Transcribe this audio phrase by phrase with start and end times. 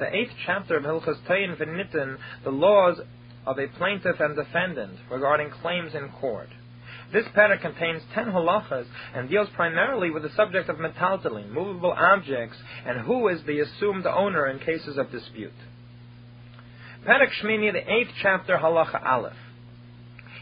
[0.00, 2.98] the eighth chapter of Hilchas Tayin V'Nitin, the laws
[3.46, 6.48] of a plaintiff and defendant regarding claims in court.
[7.12, 12.56] This parak contains ten halachas and deals primarily with the subject of metaltalin, movable objects,
[12.86, 15.52] and who is the assumed owner in cases of dispute.
[17.06, 19.36] Parak Shmini, the eighth chapter, halacha aleph.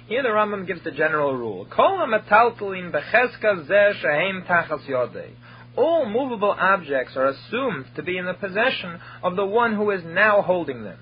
[0.08, 5.30] Here the Rambam gives the general rule: Kol metaltalin becheska zeh shehem tachas yodei
[5.78, 10.02] all movable objects are assumed to be in the possession of the one who is
[10.04, 10.98] now holding them.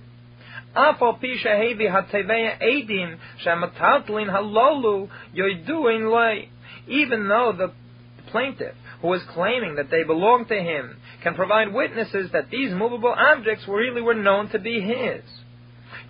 [6.88, 7.72] Even though the
[8.30, 13.14] plaintiff, who is claiming that they belong to him, can provide witnesses that these movable
[13.16, 15.22] objects really were known to be his.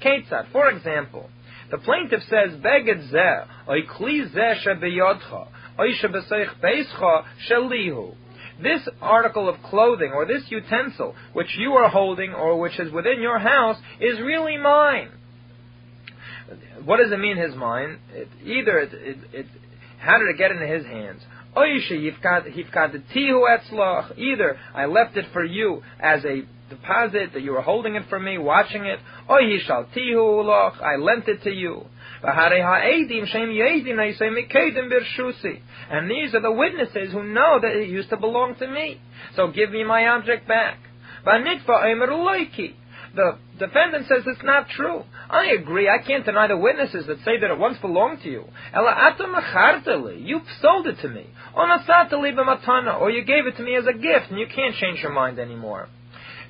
[0.03, 1.31] Ketzat, for example,
[1.71, 5.47] the plaintiff says, Beged zeh, oy kli zeh shebeyodcha,
[5.79, 8.15] oy shebeseich beischa shelihu
[8.63, 13.21] this article of clothing or this utensil which you are holding or which is within
[13.21, 15.11] your house is really mine.
[16.85, 17.99] What does it mean, his mine?
[18.13, 19.47] It, either it, it, it,
[19.99, 21.23] how did it get into his hands?
[24.17, 28.19] Either I left it for you as a deposit that you were holding it for
[28.19, 28.99] me, watching it.
[29.29, 31.87] Oh, I lent it to you.
[35.91, 39.01] And these are the witnesses who know that it used to belong to me.
[39.35, 40.79] So give me my object back.
[43.15, 45.05] The defendant says it's not true.
[45.31, 45.89] I agree.
[45.89, 48.45] I can't deny the witnesses that say that it once belonged to you.
[48.75, 51.27] You sold it to me.
[51.57, 55.39] Or you gave it to me as a gift and you can't change your mind
[55.39, 55.89] anymore.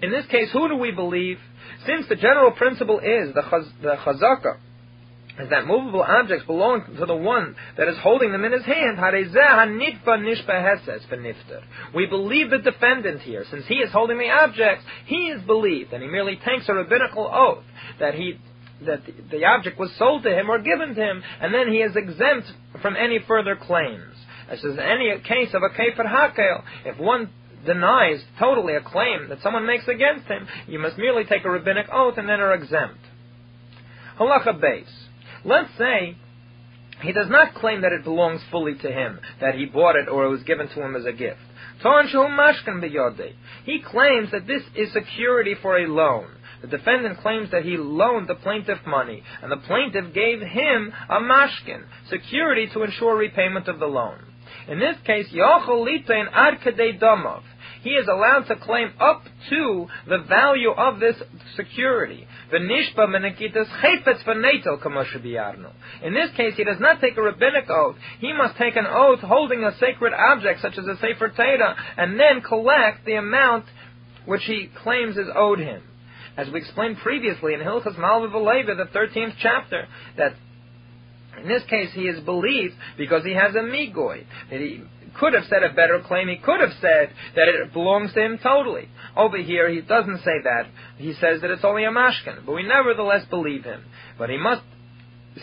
[0.02, 1.38] In this case, who do we believe?
[1.86, 4.58] Since the general principle is the, chaz- the chazaka,
[5.38, 8.98] is that movable objects belong to the one that is holding them in his hand.
[11.94, 13.44] We believe the defendant here.
[13.50, 17.30] Since he is holding the objects, he is believed, and he merely takes a rabbinical
[17.32, 17.64] oath
[18.00, 18.38] that he
[18.84, 19.00] that
[19.30, 22.46] the object was sold to him or given to him, and then he is exempt
[22.82, 24.14] from any further claims.
[24.50, 27.30] As is any case of a kefer hakel, if one
[27.66, 31.86] denies totally a claim that someone makes against him, you must merely take a rabbinic
[31.92, 33.00] oath and then are exempt.
[34.18, 34.88] Halacha Beis.
[35.44, 36.16] Let's say
[37.02, 40.24] he does not claim that it belongs fully to him, that he bought it or
[40.24, 41.40] it was given to him as a gift.
[43.64, 46.28] He claims that this is security for a loan.
[46.62, 51.20] The defendant claims that he loaned the plaintiff money, and the plaintiff gave him a
[51.20, 54.24] mashkin, security to ensure repayment of the loan.
[54.66, 56.60] In this case, ad
[56.98, 57.42] damov
[57.82, 61.16] he is allowed to claim up to the value of this
[61.56, 62.26] security.
[62.52, 62.88] In this
[66.36, 67.96] case, he does not take a rabbinic oath.
[68.20, 72.18] He must take an oath holding a sacred object, such as a Sefer Torah, and
[72.18, 73.66] then collect the amount
[74.24, 75.82] which he claims is owed him.
[76.36, 79.88] As we explained previously in Hilchas Malva the 13th chapter,
[80.18, 80.34] that
[81.40, 84.24] in this case, he is believed because he has a migoy.
[84.50, 84.82] That he
[85.18, 86.28] could have said a better claim.
[86.28, 88.88] He could have said that it belongs to him totally.
[89.16, 90.66] Over here, he doesn't say that.
[90.98, 92.44] He says that it's only a mashkin.
[92.44, 93.84] But we nevertheless believe him.
[94.18, 94.62] But he must,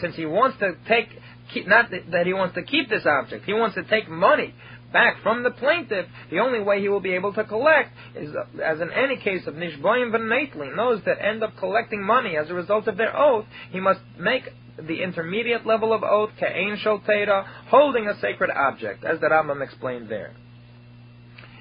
[0.02, 1.10] since he wants to take,
[1.54, 4.54] keep, not that he wants to keep this object, he wants to take money
[4.94, 8.30] back from the plaintiff, the only way he will be able to collect is,
[8.64, 12.54] as in any case of Nishboyim V'Natli, those that end up collecting money as a
[12.54, 14.44] result of their oath, he must make
[14.78, 20.10] the intermediate level of oath, Ka'ain Shol holding a sacred object, as the Rambam explained
[20.10, 20.34] there.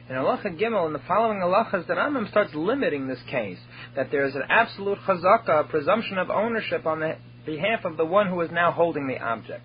[0.08, 3.58] In Halacha Gimel, in the following halachas, the Rambam starts limiting this case,
[3.94, 8.04] that there is an absolute chazaka, a presumption of ownership on the behalf of the
[8.04, 9.62] one who is now holding the object.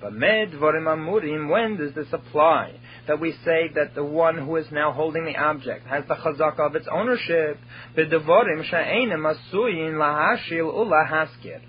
[0.00, 2.74] But med amurim, when does this apply?
[3.06, 6.60] That we say that the one who is now holding the object has the chazaka
[6.60, 7.58] of its ownership.
[7.96, 11.60] B'devorim sha'enim asuyin lahashil ulahaskir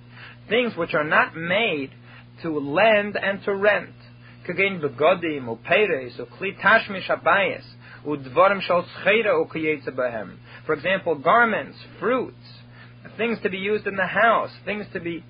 [0.50, 1.92] things which are not made
[2.42, 3.94] to lend and to rent.
[4.48, 7.64] Kagain begodim or peres or kli tashmish abayis
[8.04, 8.84] shal
[9.92, 10.38] behem.
[10.66, 12.36] For example, garments, fruits,
[13.18, 15.24] things to be used in the house, things to be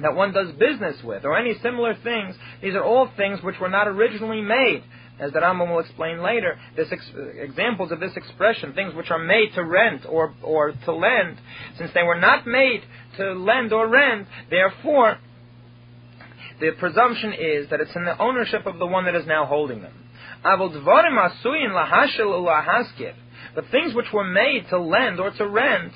[0.00, 2.36] that one does business with, or any similar things.
[2.62, 4.84] These are all things which were not originally made.
[5.20, 7.10] As the Rambam will explain later, this ex-
[7.40, 11.38] examples of this expression, things which are made to rent or, or to lend,
[11.76, 12.82] since they were not made
[13.16, 14.28] to lend or rent.
[14.48, 15.18] Therefore,
[16.60, 19.82] the presumption is that it's in the ownership of the one that is now holding
[19.82, 19.94] them.
[23.54, 25.92] But things which were made to lend or to rent,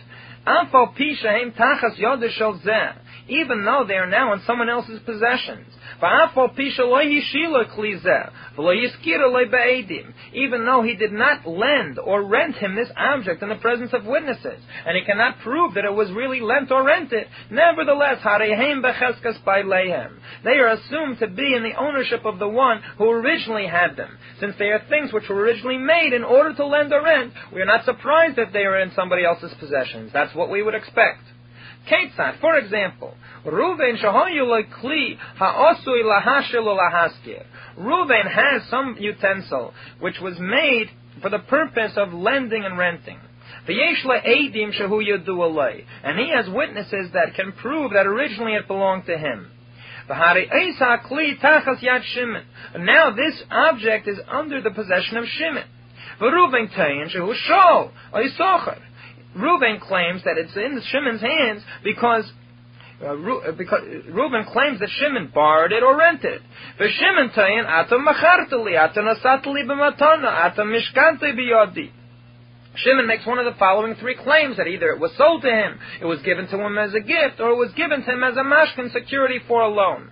[3.28, 5.66] even though they are now in someone else's possessions.
[10.32, 14.04] Even though he did not lend or rent him this object in the presence of
[14.04, 18.18] witnesses, and he cannot prove that it was really lent or rented, nevertheless,
[20.44, 24.18] they are assumed to be in the ownership of the one who originally had them.
[24.40, 27.60] Since they are things which were originally made in order to lend or rent, we
[27.60, 30.10] are not surprised that they are in somebody else's possessions.
[30.12, 31.22] That's what we would expect.
[32.40, 33.14] For example,
[33.44, 37.44] Ruven kli ha'osui lahaskir.
[37.78, 40.90] Ruven has some utensil which was made
[41.20, 43.18] for the purpose of lending and renting.
[43.66, 43.78] And
[46.18, 49.50] he has witnesses that can prove that originally it belonged to him.
[52.78, 55.64] Now this object is under the possession of Shimon.
[59.34, 62.30] Reuben claims that it's in Shimon's hands because
[63.02, 66.42] uh, Ru- uh, because Reuben claims that Shimon borrowed it or rented it.
[66.78, 71.90] Shimon tayin atam machartali, atam nasatali b'matana, atam mishkante biyodi.
[72.76, 75.78] Shimon makes one of the following three claims that either it was sold to him,
[76.00, 78.36] it was given to him as a gift, or it was given to him as
[78.36, 80.10] a mashkin security for a loan.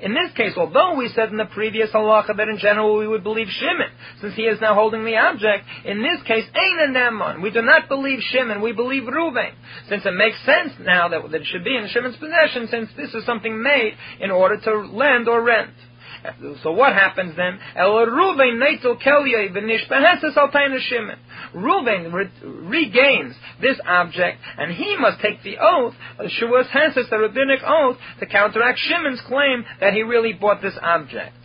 [0.00, 3.22] In this case, although we said in the previous halacha that in general we would
[3.22, 3.90] believe Shimon,
[4.20, 7.42] since he is now holding the object, in this case, Ein Neman.
[7.42, 9.52] We do not believe Shimon, we believe Reuven.
[9.88, 13.24] Since it makes sense now that it should be in Shimon's possession, since this is
[13.24, 15.70] something made in order to lend or rent.
[16.62, 17.58] So what happens then?
[20.80, 21.18] Shimon.
[21.54, 22.12] Ruvain
[22.68, 27.96] regains this object, and he must take the oath, uh, Shavuos Heses, the rabbinic oath,
[28.20, 31.36] to counteract Shimon's claim that he really bought this object.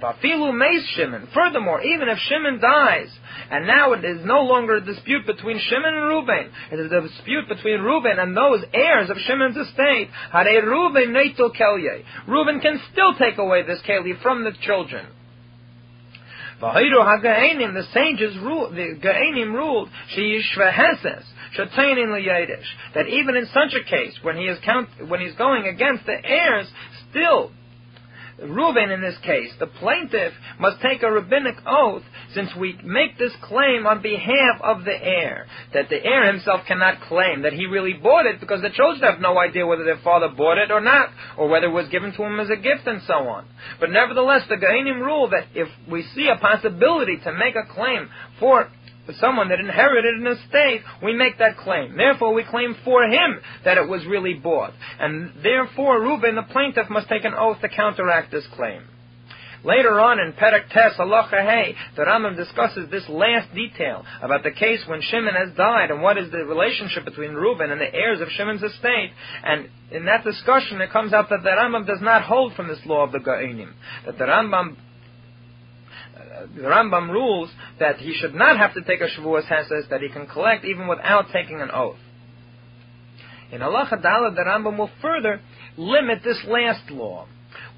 [0.00, 0.52] Vafilu
[0.96, 1.28] Shimon.
[1.32, 3.08] Furthermore, even if Shimon dies,
[3.50, 7.00] and now it is no longer a dispute between Shimon and Reuben, it is a
[7.00, 10.08] dispute between Reuben and those heirs of Shimon's estate.
[10.32, 12.04] Hare Reuben Neitul Kelye.
[12.26, 15.06] Reuben can still take away this Keli from the children.
[16.60, 21.24] V'hayru the sages ruled, the Gaenim ruled, she'yishveheses,
[21.58, 22.64] liyadish,
[22.94, 26.16] that even in such a case, when he is count, when he's going against the
[26.24, 26.66] heirs,
[27.10, 27.50] still
[28.42, 32.02] Reuben in this case, the plaintiff, must take a rabbinic oath
[32.34, 37.00] since we make this claim on behalf of the heir, that the heir himself cannot
[37.02, 40.28] claim that he really bought it because the children have no idea whether their father
[40.28, 43.02] bought it or not, or whether it was given to him as a gift and
[43.06, 43.46] so on.
[43.78, 48.08] But nevertheless, the Ga'inim rule that if we see a possibility to make a claim
[48.40, 48.68] for
[49.12, 51.96] someone that inherited an estate, we make that claim.
[51.96, 54.72] Therefore, we claim for him that it was really bought.
[54.98, 58.82] And therefore, Reuben, the plaintiff, must take an oath to counteract this claim.
[59.64, 64.50] Later on in Perek Tes Halacha Hey, the Rambam discusses this last detail about the
[64.50, 68.20] case when Shimon has died and what is the relationship between Reuben and the heirs
[68.20, 69.10] of Shimon's estate.
[69.42, 72.80] And in that discussion, it comes out that the Rambam does not hold from this
[72.84, 73.72] law of the Ga'inim.
[74.04, 74.76] That the Rambam
[76.54, 80.08] the Rambam rules that he should not have to take a Shavuos Heses, that he
[80.08, 81.96] can collect even without taking an oath.
[83.52, 85.40] In Allah Dalet, the Rambam will further
[85.76, 87.26] limit this last law.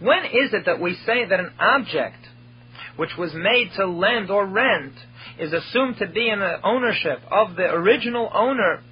[0.00, 2.18] When is it that we say that an object
[2.96, 4.94] which was made to lend or rent
[5.38, 8.82] is assumed to be in the ownership of the original owner?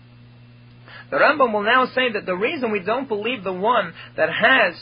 [1.10, 4.74] The Rambam will now say that the reason we don't believe the one that has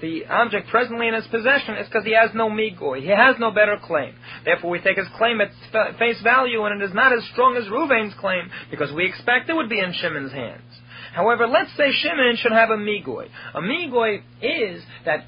[0.00, 3.00] the object presently in his possession is because he has no migoy.
[3.00, 4.14] He has no better claim.
[4.44, 5.50] Therefore, we take his claim at
[5.98, 9.54] face value, and it is not as strong as Ruvain's claim because we expect it
[9.54, 10.62] would be in Shimon's hands.
[11.12, 13.28] However, let's say Shimon should have a migoy.
[13.54, 15.24] A migoy is that,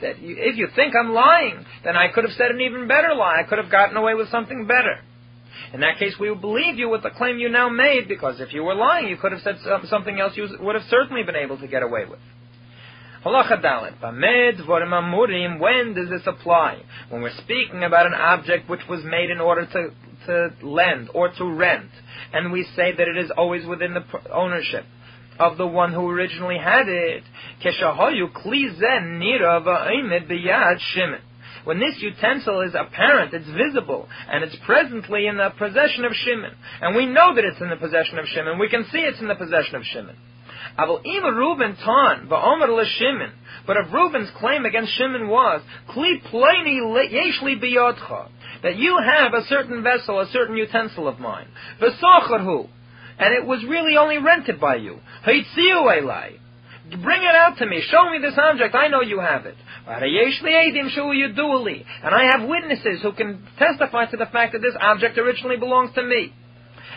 [0.00, 3.14] that you, if you think I'm lying, then I could have said an even better
[3.14, 3.40] lie.
[3.40, 5.00] I could have gotten away with something better.
[5.72, 8.52] In that case, we would believe you with the claim you now made, because if
[8.52, 9.56] you were lying, you could have said
[9.88, 12.20] something else you would have certainly been able to get away with.
[13.24, 13.98] Halacha Dalet.
[14.00, 15.58] Amurim.
[15.58, 16.82] When does this apply?
[17.08, 19.90] When we're speaking about an object which was made in order to,
[20.26, 21.90] to lend or to rent,
[22.32, 24.84] and we say that it is always within the ownership
[25.38, 27.24] of the one who originally had it.
[31.64, 36.54] When this utensil is apparent, it's visible, and it's presently in the possession of Shimon,
[36.82, 39.28] and we know that it's in the possession of Shimon, we can see it's in
[39.28, 40.16] the possession of Shimon.
[43.66, 45.62] But if Reuben's claim against Shimon was,
[45.96, 47.60] yeshli
[48.62, 51.48] that you have a certain vessel, a certain utensil of mine,
[53.16, 54.98] and it was really only rented by you,
[57.02, 57.80] Bring it out to me.
[57.88, 58.74] Show me this object.
[58.74, 59.56] I know you have it.
[59.86, 60.04] And
[62.14, 66.02] I have witnesses who can testify to the fact that this object originally belongs to
[66.02, 66.34] me.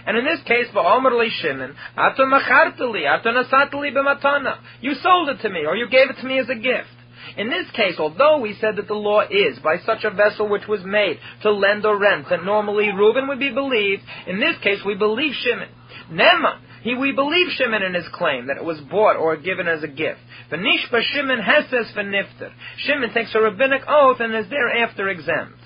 [0.08, 4.58] And in this case, v'omer li Shimon, ato machartali, ato nasatali b'matana.
[4.80, 6.88] You sold it to me, or you gave it to me as a gift.
[7.36, 10.66] In this case, although we said that the law is by such a vessel which
[10.66, 14.80] was made to lend or rent, that normally Reuben would be believed, in this case
[14.86, 15.68] we believe Shimon.
[16.10, 19.84] Neman, he, we believe Shimon in his claim that it was bought or given as
[19.84, 20.22] a gift.
[20.50, 22.52] V'nishba Shimon heses v'nifter.
[22.78, 25.60] Shimon takes a rabbinic oath and is thereafter exempt.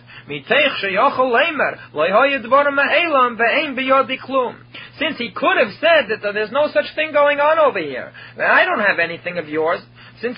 [5.00, 8.66] Since he could have said that there's no such thing going on over here, I
[8.66, 9.82] don't have anything of yours,
[10.22, 10.38] since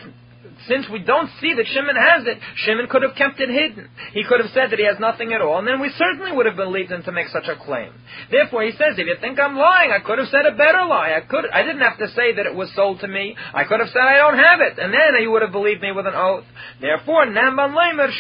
[0.67, 3.89] since we don't see that Shimon has it, Shimon could have kept it hidden.
[4.13, 6.46] He could have said that he has nothing at all, and then we certainly would
[6.46, 7.91] have believed him to make such a claim.
[8.32, 11.13] Therefore, he says, if you think I'm lying, I could have said a better lie.
[11.15, 13.36] I could, I didn't have to say that it was sold to me.
[13.53, 15.91] I could have said I don't have it, and then he would have believed me
[15.91, 16.46] with an oath.
[16.79, 18.12] Therefore, Namban Lemer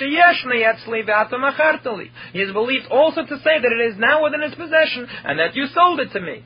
[2.33, 5.55] He is believed also to say that it is now within his possession, and that
[5.55, 6.43] you sold it to me.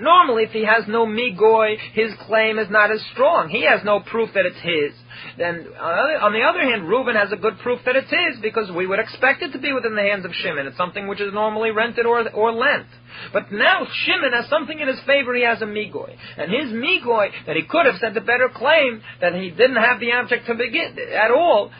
[0.00, 3.50] Normally, if he has no migoy, his claim is not as strong.
[3.50, 4.96] He has no proof that it's his.
[5.36, 8.86] Then, on the other hand, Reuben has a good proof that it's his because we
[8.86, 10.66] would expect it to be within the hands of Shimon.
[10.66, 12.86] It's something which is normally rented or, or lent.
[13.32, 15.34] But now Shimon has something in his favor.
[15.34, 19.02] He has a migoy, and his migoy that he could have said the better claim
[19.20, 21.70] that he didn't have the object to begin at all.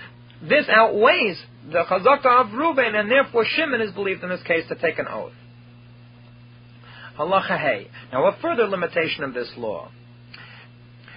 [0.42, 1.40] This outweighs
[1.72, 5.06] the chazaka of Reuben, and therefore Shimon is believed in this case to take an
[5.08, 5.32] oath.
[7.18, 7.88] Halacha Hey.
[8.12, 9.90] Now, a further limitation of this law.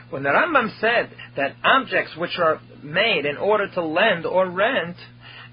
[0.09, 4.95] When the Rambam said that objects which are made in order to lend or rent,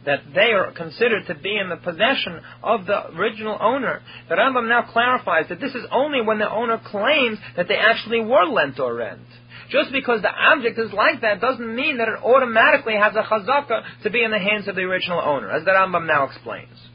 [0.05, 4.69] that they are considered to be in the possession of the original owner, the Rambam
[4.69, 8.79] now clarifies that this is only when the owner claims that they actually were lent
[8.79, 9.27] or rent.
[9.71, 13.83] Just because the object is like that doesn't mean that it automatically has a chazaka
[14.03, 16.90] to be in the hands of the original owner, as the Rambam now explains.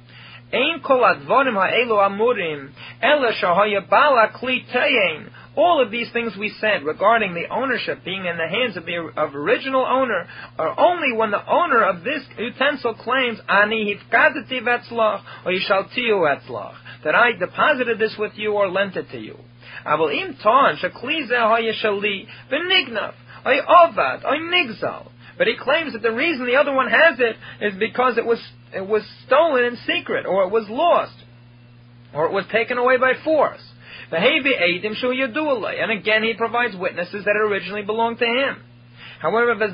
[0.55, 2.71] Ein kol amurim,
[3.01, 4.31] ela shahaya bala.
[5.57, 9.11] All of these things we said regarding the ownership being in the hands of the
[9.17, 15.23] of original owner are only when the owner of this utensil claims ani hifkadati vetzlach
[15.45, 19.37] or yishaltiu vetzlach that I deposited this with you or lent it to you.
[19.85, 23.13] Aval im ton shakli zeh hayashali v'nignav
[23.45, 25.11] ay ovad ay nigzal.
[25.37, 28.39] But he claims that the reason the other one has it is because it was
[28.73, 31.15] it was stolen in secret, or it was lost,
[32.13, 33.61] or it was taken away by force.
[34.11, 38.57] And again, he provides witnesses that it originally belonged to him.
[39.19, 39.71] However, the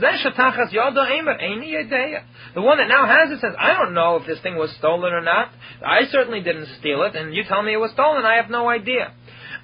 [2.62, 5.22] one that now has it says, I don't know if this thing was stolen or
[5.22, 5.50] not.
[5.86, 8.70] I certainly didn't steal it, and you tell me it was stolen, I have no
[8.70, 9.12] idea.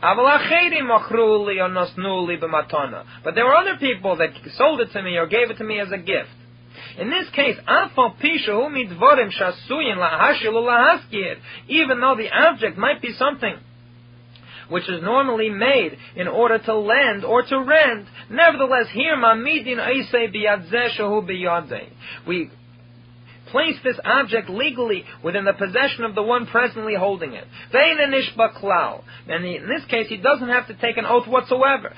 [0.02, 0.16] But
[3.36, 5.92] there were other people that sold it to me or gave it to me as
[5.92, 6.30] a gift.
[6.98, 7.58] In this case,
[11.68, 13.58] even though the object might be something
[14.70, 19.16] which is normally made in order to lend or to rent, nevertheless, here
[22.26, 22.52] we
[23.52, 27.46] place this object legally within the possession of the one presently holding it.
[29.28, 31.94] And in this case, he doesn't have to take an oath whatsoever.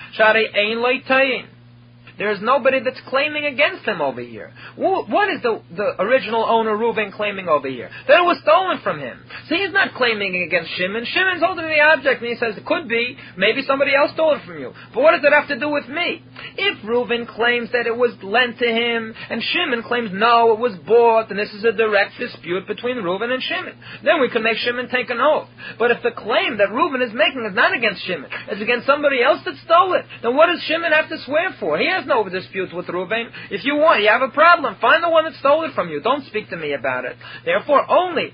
[2.20, 4.52] There's nobody that's claiming against him over here.
[4.76, 7.90] What is the, the original owner Reuben claiming over here?
[8.08, 9.18] That it was stolen from him.
[9.48, 11.06] So he's not claiming against Shimon.
[11.06, 14.44] Shimon's holding the object and he says, it could be, maybe somebody else stole it
[14.46, 14.74] from you.
[14.94, 16.22] But what does it have to do with me?
[16.58, 20.76] If Reuben claims that it was lent to him and Shimon claims no, it was
[20.86, 24.58] bought, and this is a direct dispute between Reuben and Shimon, then we can make
[24.58, 25.48] Shimon take an oath.
[25.80, 29.24] But if the claim that Reuben is making is not against Shimon, it's against somebody
[29.24, 31.80] else that stole it, then what does Shimon have to swear for?
[31.80, 33.30] He has no dispute with Reuben.
[33.50, 36.02] If you want, you have a problem, find the one that stole it from you.
[36.02, 37.16] Don't speak to me about it.
[37.46, 38.34] Therefore, only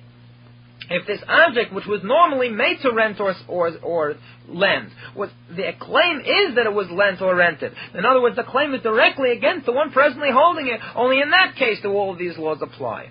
[0.90, 4.16] if this object, which was normally made to rent or, or, or
[4.48, 7.74] lend, was, the claim is that it was lent or rented.
[7.94, 10.80] In other words, the claim is directly against the one presently holding it.
[10.96, 13.08] Only in that case do all of these laws apply.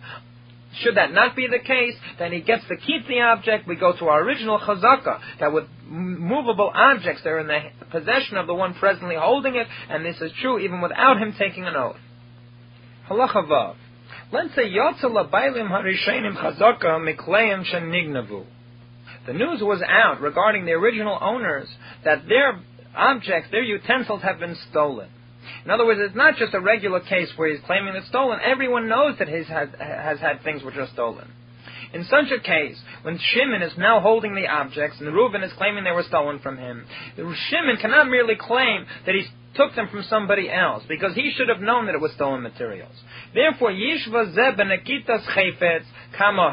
[0.80, 3.68] Should that not be the case, then he gets to keep the object.
[3.68, 8.46] We go to our original chazaka, that with movable objects, they're in the possession of
[8.46, 11.96] the one presently holding it, and this is true even without him taking an oath.
[13.08, 13.76] Halacha vav.
[15.68, 18.44] Harishenim chazaka mikleim shenignavu.
[19.26, 21.68] The news was out regarding the original owners
[22.04, 22.60] that their
[22.96, 25.08] objects, their utensils have been stolen.
[25.64, 28.38] In other words, it's not just a regular case where he's claiming it's stolen.
[28.44, 31.30] Everyone knows that he has, has had things which are stolen.
[31.92, 35.84] In such a case, when Shimon is now holding the objects and Reuben is claiming
[35.84, 36.84] they were stolen from him,
[37.16, 41.60] Shimon cannot merely claim that he took them from somebody else, because he should have
[41.60, 42.94] known that it was stolen materials.
[43.32, 45.84] Therefore, Yishva Zebenekitas Chayfetz
[46.18, 46.52] Kama.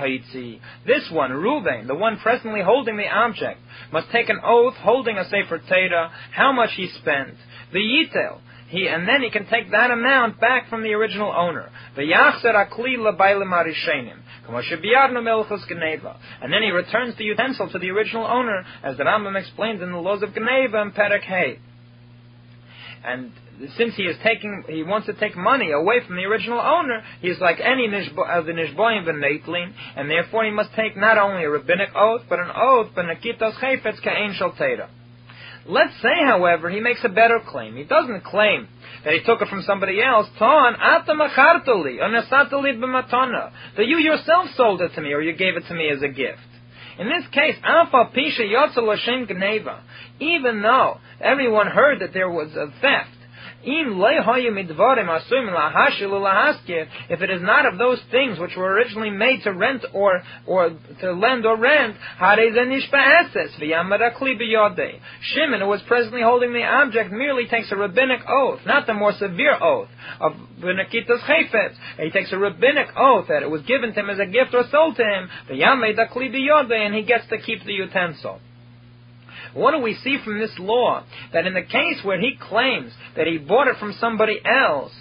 [0.85, 3.59] This one, Reuben, the one presently holding the object,
[3.91, 7.33] must take an oath holding a Sefer Torah, how much he spent.
[7.73, 8.39] The Yitel,
[8.71, 11.69] he, and then he can take that amount back from the original owner.
[11.97, 12.07] And
[16.53, 19.97] then he returns the utensil to the original owner, as the Rambam explains in the
[19.97, 21.59] laws of Geneivah and Perek Hay.
[23.03, 23.33] And
[23.77, 27.27] since he is taking, he wants to take money away from the original owner, he
[27.27, 31.43] is like any of uh, the nishboim v'neitlin, and therefore he must take not only
[31.43, 34.53] a rabbinic oath, but an oath, b'nakitos chayfetz ka'en shal
[35.65, 37.75] Let's say, however, he makes a better claim.
[37.75, 38.67] He doesn't claim
[39.03, 40.27] that he took it from somebody else.
[40.39, 40.75] Ton.
[43.77, 46.07] That you yourself sold it to me, or you gave it to me as a
[46.07, 46.39] gift.
[46.97, 47.55] In this case.
[50.19, 53.17] Even though everyone heard that there was a theft,
[57.09, 60.71] if it is not of those things which were originally made to rent or or
[61.01, 61.95] to lend or rent,
[65.21, 69.13] Shimon, who was presently holding the object, merely takes a rabbinic oath, not the more
[69.13, 69.89] severe oath
[70.19, 71.75] of Benakitas Chayfetz.
[71.99, 74.63] He takes a rabbinic oath that it was given to him as a gift or
[74.71, 78.39] sold to him, and he gets to keep the utensil.
[79.53, 81.03] What do we see from this law?
[81.33, 84.91] That in the case where he claims that he bought it from somebody else,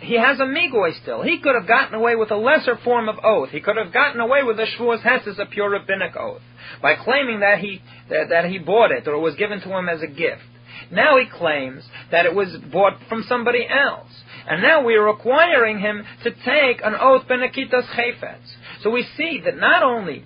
[0.00, 1.22] he has a migoy still.
[1.22, 3.50] He could have gotten away with a lesser form of oath.
[3.50, 6.42] He could have gotten away with a shvuas hesses, a pure rabbinic oath,
[6.80, 9.88] by claiming that he that, that he bought it or it was given to him
[9.88, 10.42] as a gift.
[10.90, 14.10] Now he claims that it was bought from somebody else.
[14.48, 18.54] And now we are requiring him to take an oath benekitas chayfetz.
[18.82, 20.24] So we see that not only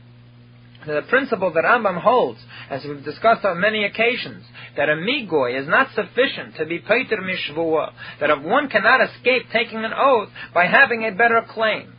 [0.87, 4.45] the principle that Rambam holds, as we've discussed on many occasions,
[4.77, 9.85] that a migoy is not sufficient to be pater mishvua, that one cannot escape taking
[9.85, 11.93] an oath by having a better claim.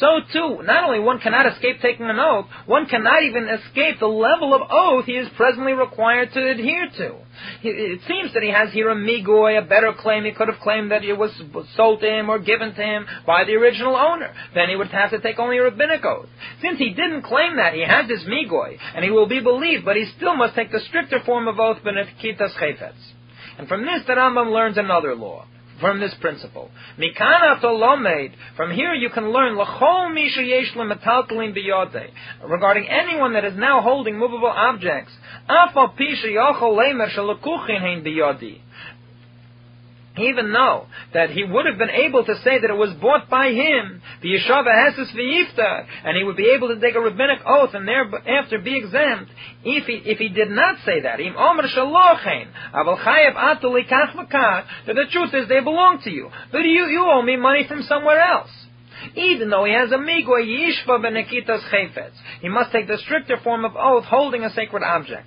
[0.00, 4.06] So too, not only one cannot escape taking an oath, one cannot even escape the
[4.06, 7.14] level of oath he is presently required to adhere to.
[7.62, 10.24] It seems that he has here a migoy, a better claim.
[10.24, 11.30] He could have claimed that it was
[11.76, 14.32] sold to him or given to him by the original owner.
[14.54, 16.28] Then he would have to take only a rabbinic oath.
[16.60, 19.96] Since he didn't claim that, he has this migoy, and he will be believed, but
[19.96, 22.92] he still must take the stricter form of oath, benekitas chayfetz.
[23.58, 25.46] And from this, the Rambam learns another law
[25.80, 26.70] from this principle.
[26.98, 28.32] Mikana tolomed.
[28.56, 32.10] From here you can learn lachol misha yesh biyode.
[32.48, 35.12] Regarding anyone that is now holding movable objects.
[35.48, 38.60] Afal pisha yochol lemer shalakuchin hein biyodi
[40.18, 43.48] even though that he would have been able to say that it was bought by
[43.48, 47.74] him, the Yeshava Heses v'yifta, and he would be able to take a rabbinic oath
[47.74, 49.30] and thereafter be exempt,
[49.64, 54.14] if he, if he did not say that, im omer shalochen, aval chayev atu likach
[54.86, 57.82] that the truth is they belong to you, but you, you owe me money from
[57.82, 58.50] somewhere else
[59.14, 62.12] even though he has a migwa yishva benekitas chayfetz.
[62.40, 65.26] He must take the stricter form of oath holding a sacred object.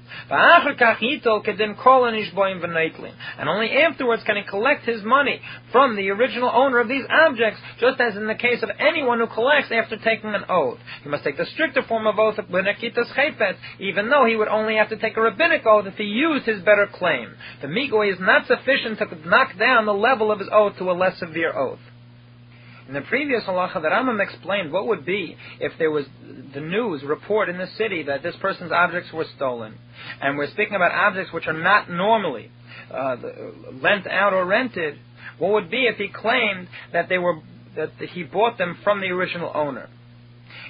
[3.39, 7.59] And only afterwards can he collect his money from the original owner of these objects,
[7.79, 10.79] just as in the case of anyone who collects after taking an oath.
[11.03, 14.47] He must take the stricter form of oath of benekitas chayfetz, even though he would
[14.47, 17.35] only have to take a rabbinic oath if he used his better claim.
[17.61, 20.93] The migwa is not sufficient to knock down the level of his oath to a
[20.93, 21.79] less severe oath.
[22.89, 26.05] In the previous halacha, the Rambam explained what would be if there was
[26.55, 29.75] the news report in the city that this person's objects were stolen.
[30.19, 32.49] And we're speaking about objects which are not normally
[32.91, 33.15] uh,
[33.79, 34.97] lent out or rented.
[35.37, 37.39] What would be if he claimed that they were
[37.75, 39.87] that he bought them from the original owner?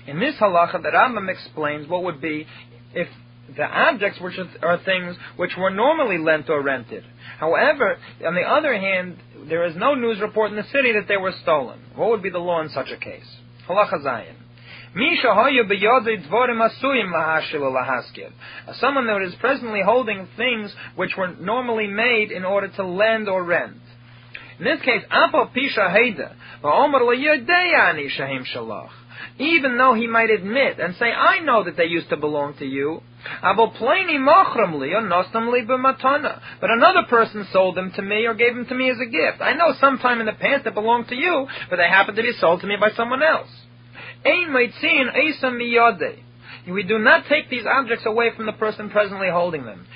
[0.05, 2.45] In this halacha, the Rambam explains what would be
[2.93, 3.08] if
[3.55, 7.05] the objects which are things which were normally lent or rented.
[7.39, 9.17] However, on the other hand,
[9.49, 11.79] there is no news report in the city that they were stolen.
[11.95, 13.25] What would be the law in such a case?
[13.67, 14.35] Halacha Zayin.
[18.79, 23.43] Someone that is presently holding things which were normally made in order to lend or
[23.43, 23.77] rent.
[24.57, 26.33] In this case, Apo Pisha Heida,
[29.39, 32.65] even though he might admit and say, I know that they used to belong to
[32.65, 33.02] you,
[33.43, 33.69] but
[36.69, 39.41] another person sold them to me or gave them to me as a gift.
[39.41, 42.34] I know sometime in the past they belonged to you, but they happened to be
[42.34, 43.49] sold to me by someone else.
[46.69, 49.88] We do not take these objects away from the person presently holding them.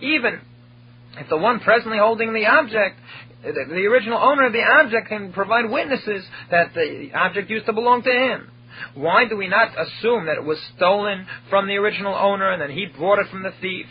[0.00, 0.40] Even
[1.18, 2.98] if the one presently holding the object
[3.42, 8.02] the original owner of the object can provide witnesses that the object used to belong
[8.02, 8.48] to him.
[8.94, 12.70] Why do we not assume that it was stolen from the original owner and then
[12.70, 13.86] he bought it from the thief?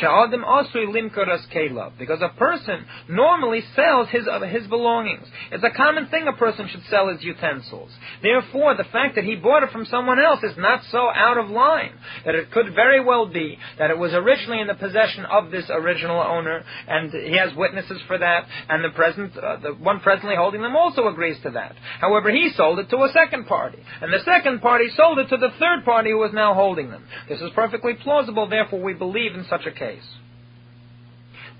[0.00, 1.92] Sha'adim asui limkaras kelav.
[1.98, 5.26] Because a person normally sells his, uh, his belongings.
[5.50, 7.90] It's a common thing a person should sell his utensils.
[8.22, 11.50] Therefore, the fact that he bought it from someone else is not so out of
[11.50, 11.92] line.
[12.24, 15.68] That it could very well be that it was originally in the possession of this
[15.70, 20.36] original owner, and he has witnesses for that, and the present, uh, the one presently
[20.36, 21.74] holding them also agrees to that.
[22.00, 25.36] However, he sold it to a second party, and the second party sold it to
[25.36, 27.04] the third party who is now holding them.
[27.28, 29.81] This is perfectly plausible, therefore we believe in such a case.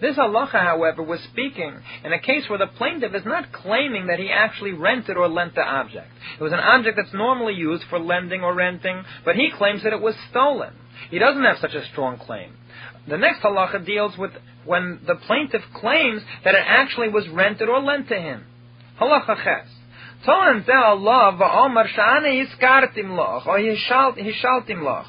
[0.01, 4.19] This halacha, however, was speaking in a case where the plaintiff is not claiming that
[4.19, 6.09] he actually rented or lent the object.
[6.41, 9.93] It was an object that's normally used for lending or renting, but he claims that
[9.93, 10.73] it was stolen.
[11.11, 12.57] He doesn't have such a strong claim.
[13.09, 14.33] The next halacha deals with
[14.65, 18.45] when the plaintiff claims that it actually was rented or lent to him.
[19.01, 19.69] Halacha ches.
[20.27, 25.07] Tolan Allah va'omar sha'ane hiskartim loch, or hishaltim loch.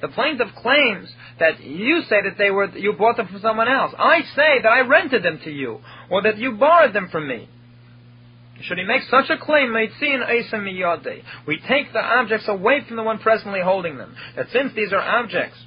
[0.00, 3.92] The plaintiff claims that you say that they were you bought them from someone else.
[3.98, 7.48] I say that I rented them to you, or that you borrowed them from me.
[8.62, 9.90] Should he make such a claim, we
[11.68, 14.14] take the objects away from the one presently holding them.
[14.36, 15.58] That since these are objects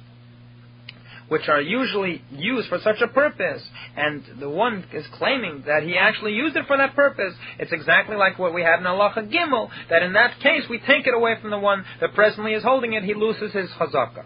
[1.28, 3.62] which are usually used for such a purpose,
[3.96, 8.16] and the one is claiming that he actually used it for that purpose, it's exactly
[8.16, 11.34] like what we have in Allah Gimel, that in that case we take it away
[11.40, 14.24] from the one that presently is holding it, he loses his chazakah.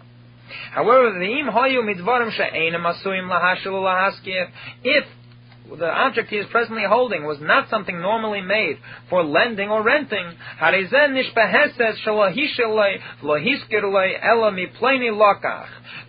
[0.71, 1.19] However,
[4.83, 5.05] if
[5.77, 8.77] the object he is presently holding was not something normally made
[9.09, 10.31] for lending or renting,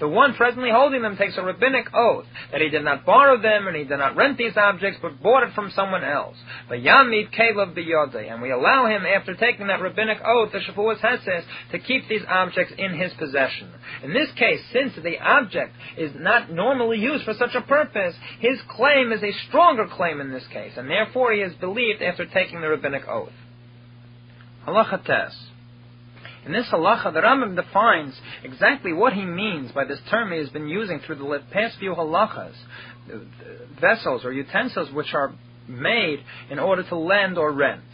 [0.01, 3.67] the one presently holding them takes a rabbinic oath that he did not borrow them
[3.67, 6.37] and he did not rent these objects, but bought it from someone else.
[6.71, 6.83] And
[8.43, 12.73] we allow him, after taking that rabbinic oath, the Shavuos Heses, to keep these objects
[12.77, 13.71] in his possession.
[14.03, 18.61] In this case, since the object is not normally used for such a purpose, his
[18.69, 22.61] claim is a stronger claim in this case, and therefore he is believed after taking
[22.61, 23.31] the rabbinic oath.
[24.67, 25.33] Halacha tes.
[26.45, 30.49] In this halacha, the Rambam defines exactly what he means by this term he has
[30.49, 32.55] been using through the past few halachas,
[33.13, 33.19] uh,
[33.81, 35.33] vessels or utensils which are
[35.69, 36.19] made
[36.51, 37.85] in order to lend or rent.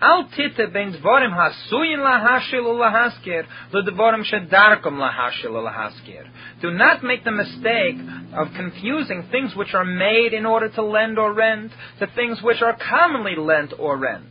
[0.00, 6.26] Al tite ben dvorim hasuyin lahashil ulahaskir ledvorim shedarkom lahashil ulahaskir.
[6.62, 7.96] Do not make the mistake
[8.32, 12.62] of confusing things which are made in order to lend or rent to things which
[12.62, 14.24] are commonly lent or rent.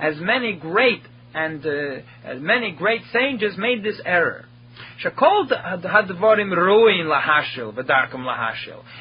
[0.00, 1.02] As many great
[1.34, 1.70] and uh,
[2.24, 4.46] as many great sages made this error.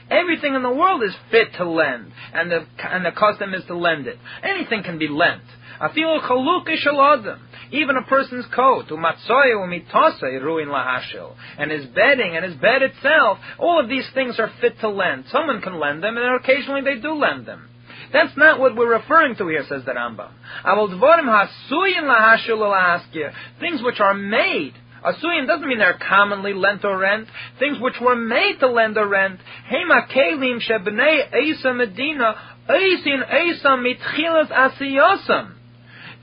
[0.10, 3.76] Everything in the world is fit to lend, and the and the custom is to
[3.76, 4.18] lend it.
[4.44, 5.44] Anything can be lent.
[7.72, 13.40] Even a person's coat, umatzoy umitosay ruin lahashil, and his bedding and his bed itself,
[13.58, 15.26] all of these things are fit to lend.
[15.32, 17.68] Someone can lend them, and occasionally they do lend them.
[18.14, 20.30] That's not what we're referring to here, says the Rambam.
[23.60, 24.74] Things which are made.
[25.06, 27.28] Asuyin doesn't mean they're commonly lent or rent.
[27.60, 29.39] Things which were made to lend or rent.
[29.70, 32.36] Hema kelim shebnei Esa Medina
[32.70, 35.56] Eisin Esa mitchilas asiyosam.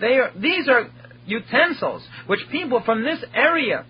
[0.01, 0.89] They are, these are
[1.27, 3.85] utensils which people from this area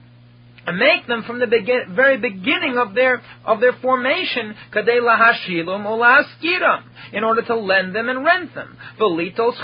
[0.67, 6.83] and make them from the begin, very beginning of their of their formation, kadei lahashilum
[7.13, 9.55] in order to lend them and rent them, velitos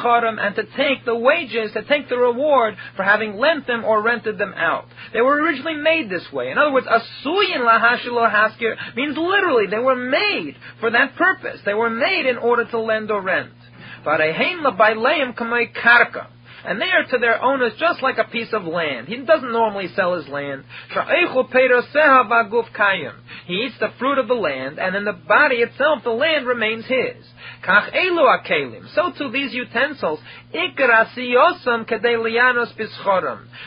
[0.41, 4.39] and to take the wages, to take the reward for having lent them or rented
[4.39, 4.87] them out.
[5.13, 6.51] They were originally made this way.
[6.51, 11.61] In other words, asuyin lahashil haskir means literally they were made for that purpose.
[11.65, 13.53] They were made in order to lend or rent.
[14.05, 16.29] But kamei karka
[16.67, 19.07] and they are to their owners just like a piece of land.
[19.09, 20.65] He doesn't normally sell his land.
[23.47, 26.85] He eats the fruit of the land, and in the body itself, the land remains
[26.87, 27.25] his.
[28.95, 30.21] So too these utensils,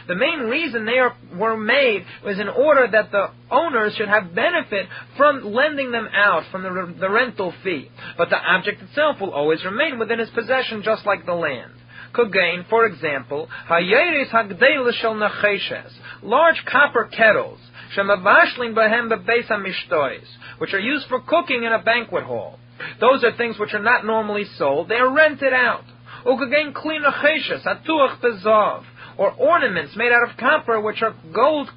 [0.07, 4.35] the main reason they are, were made was in order that the owners should have
[4.35, 7.89] benefit from lending them out from the, the rental fee.
[8.17, 11.71] But the object itself will always remain within his possession just like the land.
[12.13, 15.91] Kugain, for example, hayeris hagdela shel nacheshes,
[16.21, 17.59] large copper kettles,
[17.95, 20.25] shemavashlim bahem bebeis hamishtois,
[20.57, 22.59] which are used for cooking in a banquet hall.
[22.99, 25.85] Those are things which are not normally sold; they are rented out.
[26.25, 28.83] Ukagein kli nacheshes atuach bezav,
[29.17, 31.69] or ornaments made out of copper which are gold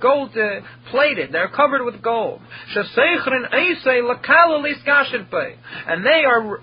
[0.00, 1.32] gold uh, plated.
[1.32, 2.40] They're covered with gold.
[5.86, 6.60] And they are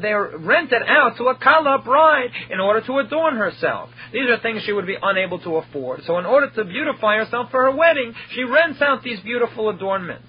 [0.00, 3.90] they are rented out to a kala bride in order to adorn herself.
[4.12, 6.02] These are things she would be unable to afford.
[6.06, 10.28] So in order to beautify herself for her wedding, she rents out these beautiful adornments.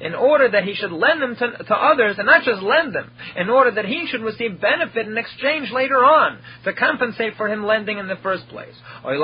[0.00, 3.10] in order that he should lend them to, to others, and not just lend them,
[3.36, 7.64] in order that he should receive benefit in exchange later on to compensate for him
[7.64, 8.74] lending in the first place.
[9.04, 9.22] Or in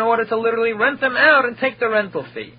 [0.00, 2.54] order to literally rent them out and take the rental fee.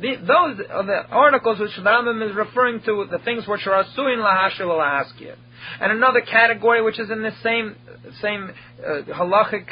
[0.00, 3.84] The, those are the articles which the Rambam is referring to, the things which are
[3.84, 5.36] asuin lahashil lahaskir.
[5.80, 7.76] And another category which is in the same
[8.20, 8.50] same
[8.84, 9.66] uh, halachic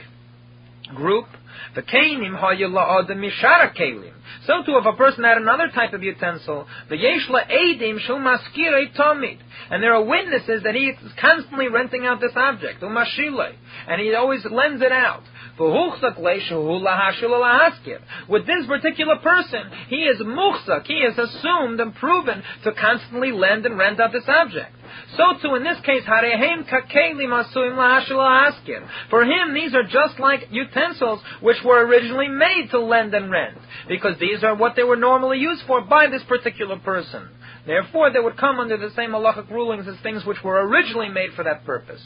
[0.95, 1.27] group
[1.75, 4.13] the kainim mishara kelim.
[4.47, 8.95] So too, if a person had another type of utensil, the yeshla edim shul maskire
[8.97, 9.39] tomid,
[9.71, 13.53] and there are witnesses that he is constantly renting out this object, umashile,
[13.89, 15.23] and he always lends it out.
[18.29, 23.67] With this particular person, he is muhsak, he is assumed and proven to constantly lend
[23.67, 24.75] and rent out this object.
[25.19, 26.03] So too in this case,
[29.11, 33.59] For him, these are just like utensils which were originally made to lend and rent,
[33.87, 37.29] because these are what they were normally used for by this particular person.
[37.67, 41.35] Therefore, they would come under the same halachic rulings as things which were originally made
[41.35, 42.03] for that purpose.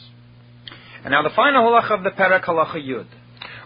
[1.05, 3.07] And now the final halacha of the parak halacha yud.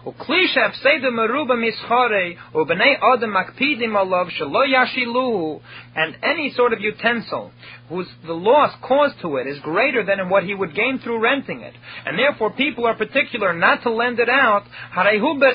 [0.07, 5.61] וכלי שהפסד מרובה מסחרי ובני אדם מקפידים עליו שלא ישילוהו
[5.95, 7.51] and any sort of utensil
[7.89, 11.19] whose the loss caused to it is greater than in what he would gain through
[11.19, 14.63] renting it, and therefore people are particular not to lend it out,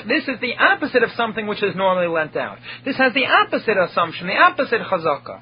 [0.07, 2.57] this is the opposite of something which is normally lent out.
[2.85, 5.41] This has the opposite assumption, the opposite chazaka.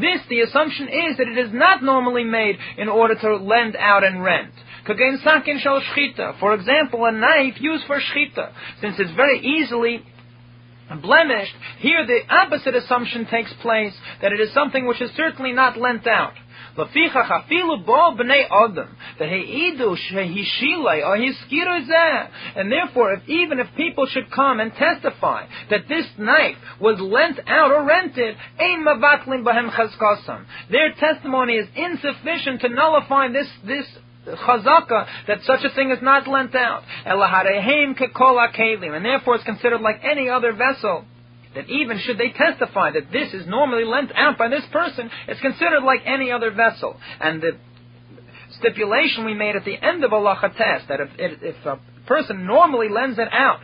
[0.00, 4.02] This, the assumption is that it is not normally made in order to lend out
[4.04, 4.52] and rent.
[4.85, 10.03] For example, a knife used for shchita, since it's very easily
[11.01, 15.77] blemished, here the opposite assumption takes place, that it is something which is certainly not
[15.77, 16.33] lent out.
[16.75, 16.91] And
[22.71, 27.71] therefore, if, even if people should come and testify that this knife was lent out
[27.71, 28.35] or rented,
[30.71, 33.85] their testimony is insufficient to nullify this, this
[34.25, 36.83] chazaka that such a thing is not lent out.
[37.05, 37.19] And
[39.05, 41.05] therefore it's considered like any other vessel.
[41.55, 45.39] That even should they testify that this is normally lent out by this person, it's
[45.39, 46.99] considered like any other vessel.
[47.19, 47.57] And the
[48.57, 50.17] stipulation we made at the end of a
[50.57, 53.59] test that if, if a person normally lends it out,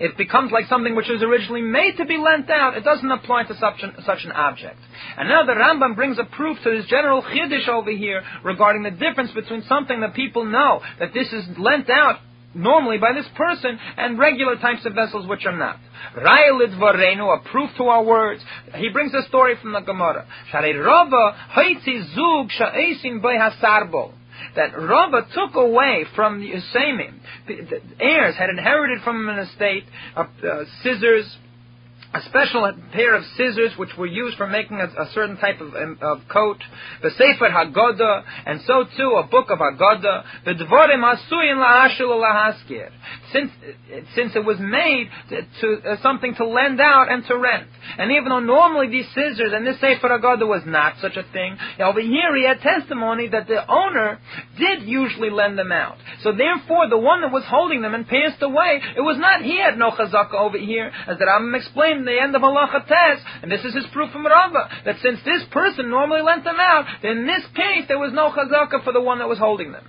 [0.00, 2.76] it becomes like something which was originally made to be lent out.
[2.76, 4.78] It doesn't apply to such an, such an object.
[5.16, 8.90] And now the Rambam brings a proof to this general chiddush over here regarding the
[8.90, 12.20] difference between something that people know that this is lent out
[12.54, 15.78] normally by this person and regular types of vessels which are not.
[16.16, 18.42] Ra'ilid varenu, a proof to our words.
[18.74, 20.26] He brings a story from the Gemara.
[20.52, 24.12] zug sha'esin hasarbo
[24.56, 27.20] that Rava took away from the Usaimim.
[27.46, 29.84] The, heirs had inherited from him an estate
[30.16, 31.36] uh, uh, scissors,
[32.14, 35.74] a special pair of scissors which were used for making a, a certain type of,
[35.74, 36.58] um, of coat,
[37.02, 42.90] the Sefer Haggadah, and so too a book of Haggadah, the Dvorim Asuyin La'ashil Lahaskir,
[43.32, 43.50] since,
[44.14, 47.68] since it was made to, to uh, something to lend out and to rent.
[47.98, 51.56] And even though normally these scissors and this Sefer Haggadah was not such a thing,
[51.80, 54.18] over here he had testimony that the owner
[54.58, 55.96] did usually lend them out.
[56.22, 59.58] So therefore, the one that was holding them and passed away, it was not he
[59.58, 63.22] had no chazaka over here, as the Rambam explained in the end of Halacha Tes,
[63.42, 66.86] and this is his proof from Rava, that since this person normally lent them out,
[67.02, 69.84] in this case there was no chazaka for the one that was holding them.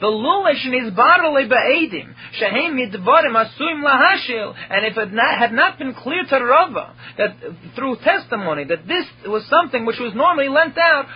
[0.00, 5.78] The lulishin is barley be'edim, shehem midvarim asuim lahashil, and if it not, had not
[5.78, 7.36] been clear to Rava, that
[7.74, 11.06] through testimony, that this was something which was normally lent out,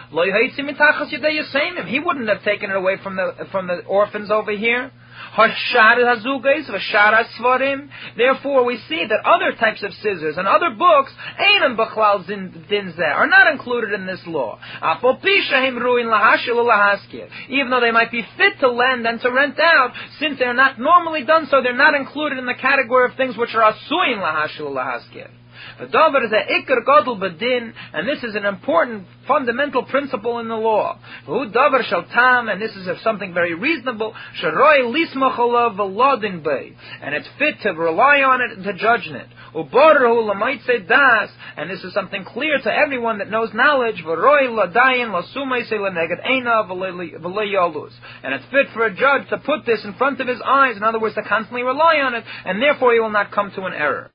[1.88, 4.90] he wouldn't have taken it away from the, from the orphans over here.
[8.16, 11.12] Therefore, we see that other types of scissors and other books,
[13.00, 14.58] are not included in this law.
[17.48, 20.78] Even though they might be fit to lend and to rent out, since they're not
[20.78, 24.70] normally done so, they're not included in the category of things which are asuin lahashil
[24.70, 25.28] lahaskir.
[25.78, 30.54] Davar is a ikr gadol badin, and this is an important fundamental principle in the
[30.54, 30.98] law.
[31.26, 34.14] Who davar shall tam, and this is something very reasonable.
[34.42, 39.26] Sharoi lismach alav bay, and it's fit to rely on it and to judge it.
[39.54, 44.02] Uborhu lamaitse das, and this is something clear to everyone that knows knowledge.
[44.02, 49.66] V'roi ladayin lasumay se leneged eina v'leyolus, and it's fit for a judge to put
[49.66, 50.76] this in front of his eyes.
[50.76, 53.62] In other words, to constantly rely on it, and therefore he will not come to
[53.64, 54.10] an error.